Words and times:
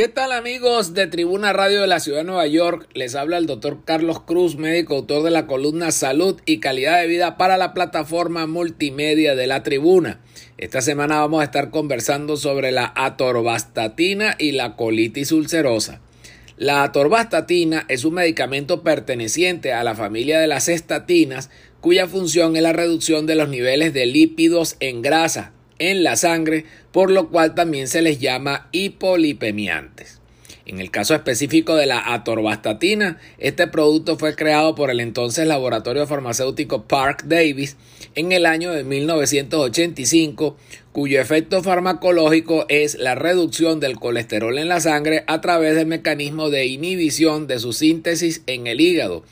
¿Qué 0.00 0.08
tal 0.08 0.32
amigos 0.32 0.94
de 0.94 1.08
Tribuna 1.08 1.52
Radio 1.52 1.82
de 1.82 1.86
la 1.86 2.00
Ciudad 2.00 2.20
de 2.20 2.24
Nueva 2.24 2.46
York? 2.46 2.88
Les 2.94 3.14
habla 3.14 3.36
el 3.36 3.44
doctor 3.44 3.84
Carlos 3.84 4.20
Cruz, 4.20 4.56
médico 4.56 4.94
autor 4.94 5.22
de 5.22 5.30
la 5.30 5.46
columna 5.46 5.90
Salud 5.90 6.40
y 6.46 6.58
Calidad 6.58 7.02
de 7.02 7.06
Vida 7.06 7.36
para 7.36 7.58
la 7.58 7.74
plataforma 7.74 8.46
multimedia 8.46 9.34
de 9.34 9.46
la 9.46 9.62
Tribuna. 9.62 10.22
Esta 10.56 10.80
semana 10.80 11.20
vamos 11.20 11.42
a 11.42 11.44
estar 11.44 11.68
conversando 11.68 12.38
sobre 12.38 12.72
la 12.72 12.94
atorvastatina 12.96 14.36
y 14.38 14.52
la 14.52 14.74
colitis 14.74 15.32
ulcerosa. 15.32 16.00
La 16.56 16.82
atorvastatina 16.82 17.84
es 17.88 18.06
un 18.06 18.14
medicamento 18.14 18.82
perteneciente 18.82 19.74
a 19.74 19.84
la 19.84 19.94
familia 19.94 20.40
de 20.40 20.46
las 20.46 20.70
estatinas 20.70 21.50
cuya 21.82 22.08
función 22.08 22.56
es 22.56 22.62
la 22.62 22.72
reducción 22.72 23.26
de 23.26 23.34
los 23.34 23.50
niveles 23.50 23.92
de 23.92 24.06
lípidos 24.06 24.76
en 24.80 25.02
grasa 25.02 25.52
en 25.80 26.04
la 26.04 26.14
sangre, 26.14 26.64
por 26.92 27.10
lo 27.10 27.30
cual 27.30 27.56
también 27.56 27.88
se 27.88 28.02
les 28.02 28.20
llama 28.20 28.68
hipolipemiantes. 28.70 30.20
En 30.70 30.78
el 30.78 30.92
caso 30.92 31.16
específico 31.16 31.74
de 31.74 31.86
la 31.86 32.14
atorvastatina, 32.14 33.18
este 33.38 33.66
producto 33.66 34.16
fue 34.16 34.36
creado 34.36 34.76
por 34.76 34.90
el 34.90 35.00
entonces 35.00 35.48
laboratorio 35.48 36.06
farmacéutico 36.06 36.84
Park 36.84 37.24
Davis 37.24 37.76
en 38.14 38.30
el 38.30 38.46
año 38.46 38.70
de 38.70 38.84
1985, 38.84 40.56
cuyo 40.92 41.20
efecto 41.20 41.64
farmacológico 41.64 42.66
es 42.68 42.96
la 42.98 43.16
reducción 43.16 43.80
del 43.80 43.98
colesterol 43.98 44.58
en 44.58 44.68
la 44.68 44.78
sangre 44.78 45.24
a 45.26 45.40
través 45.40 45.74
del 45.74 45.86
mecanismo 45.86 46.50
de 46.50 46.66
inhibición 46.66 47.48
de 47.48 47.58
su 47.58 47.72
síntesis 47.72 48.42
en 48.46 48.68
el 48.68 48.80
hígado. 48.80 49.24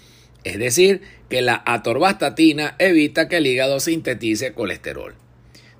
Es 0.42 0.58
decir, 0.58 1.02
que 1.28 1.40
la 1.40 1.62
atorvastatina 1.66 2.74
evita 2.80 3.28
que 3.28 3.36
el 3.36 3.46
hígado 3.46 3.78
sintetice 3.78 4.54
colesterol. 4.54 5.14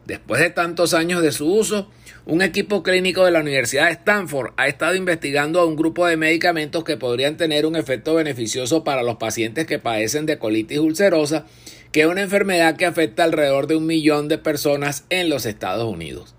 Después 0.09 0.41
de 0.41 0.49
tantos 0.49 0.95
años 0.95 1.21
de 1.21 1.33
su 1.33 1.53
uso, 1.53 1.91
un 2.25 2.41
equipo 2.41 2.83
clínico 2.83 3.27
de 3.27 3.31
la 3.31 3.41
Universidad 3.41 3.85
de 3.85 3.93
Stanford 3.93 4.55
ha 4.57 4.67
estado 4.67 4.95
investigando 4.95 5.61
a 5.61 5.67
un 5.67 5.77
grupo 5.77 6.07
de 6.07 6.17
medicamentos 6.17 6.83
que 6.83 6.97
podrían 6.97 7.37
tener 7.37 7.67
un 7.67 7.77
efecto 7.77 8.15
beneficioso 8.15 8.85
para 8.85 9.03
los 9.03 9.17
pacientes 9.17 9.67
que 9.67 9.79
padecen 9.79 10.25
de 10.25 10.39
colitis 10.39 10.79
ulcerosa, 10.79 11.45
que 11.93 12.01
es 12.01 12.07
una 12.07 12.23
enfermedad 12.23 12.75
que 12.79 12.87
afecta 12.87 13.23
alrededor 13.23 13.67
de 13.67 13.77
un 13.77 13.85
millón 13.85 14.29
de 14.29 14.39
personas 14.39 15.05
en 15.11 15.29
los 15.29 15.45
Estados 15.45 15.85
Unidos. 15.93 16.35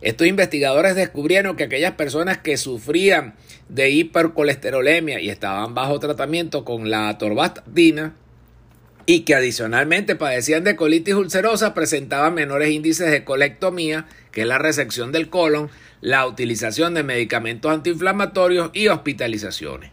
Estos 0.00 0.26
investigadores 0.26 0.96
descubrieron 0.96 1.56
que 1.56 1.64
aquellas 1.64 1.92
personas 1.92 2.38
que 2.38 2.56
sufrían 2.56 3.34
de 3.68 3.90
hipercolesterolemia 3.90 5.20
y 5.20 5.28
estaban 5.28 5.74
bajo 5.74 6.00
tratamiento 6.00 6.64
con 6.64 6.88
la 6.88 7.10
atorvastatina 7.10 8.16
y 9.06 9.20
que 9.20 9.34
adicionalmente 9.34 10.16
padecían 10.16 10.64
de 10.64 10.76
colitis 10.76 11.14
ulcerosa 11.14 11.74
presentaban 11.74 12.34
menores 12.34 12.70
índices 12.70 13.10
de 13.10 13.24
colectomía, 13.24 14.06
que 14.32 14.42
es 14.42 14.46
la 14.46 14.58
resección 14.58 15.12
del 15.12 15.28
colon, 15.28 15.70
la 16.00 16.26
utilización 16.26 16.94
de 16.94 17.02
medicamentos 17.02 17.72
antiinflamatorios 17.72 18.70
y 18.72 18.88
hospitalizaciones. 18.88 19.90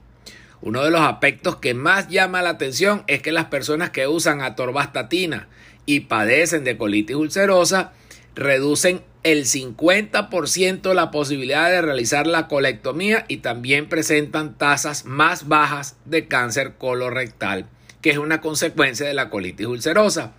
Uno 0.62 0.84
de 0.84 0.92
los 0.92 1.02
aspectos 1.02 1.58
que 1.58 1.74
más 1.74 2.08
llama 2.08 2.42
la 2.42 2.52
atención 2.52 3.04
es 3.08 3.22
que 3.22 3.32
las 3.32 3.46
personas 3.46 3.90
que 3.90 4.08
usan 4.08 4.42
atorvastatina 4.42 5.48
y 5.86 6.02
padecen 6.02 6.64
de 6.64 6.78
colitis 6.78 7.16
ulcerosa 7.16 7.94
reducen 8.36 9.02
el 9.24 9.46
50% 9.46 10.94
la 10.94 11.12
posibilidad 11.12 11.70
de 11.70 11.82
realizar 11.82 12.28
la 12.28 12.48
colectomía 12.48 13.26
y 13.28 13.38
también 13.38 13.90
presentan 13.90 14.58
tasas 14.58 15.06
más 15.06 15.48
bajas 15.48 15.98
de 16.06 16.28
cáncer 16.28 16.76
colorectal 16.78 17.68
que 18.02 18.12
es 18.12 18.18
una 18.18 18.42
consecuencia 18.42 19.08
de 19.08 19.14
la 19.14 19.30
colitis 19.30 19.68
ulcerosa, 19.68 20.34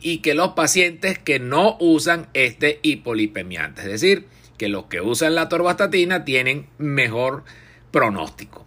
y 0.00 0.18
que 0.18 0.34
los 0.34 0.50
pacientes 0.50 1.18
que 1.18 1.40
no 1.40 1.76
usan 1.80 2.28
este 2.34 2.78
hipolipemiante, 2.82 3.82
es 3.82 3.88
decir, 3.88 4.26
que 4.56 4.68
los 4.68 4.86
que 4.86 5.00
usan 5.00 5.34
la 5.34 5.48
torvastatina 5.48 6.24
tienen 6.24 6.66
mejor 6.78 7.44
pronóstico. 7.90 8.66